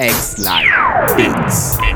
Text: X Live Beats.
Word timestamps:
X 0.00 0.38
Live 0.38 1.14
Beats. 1.14 1.89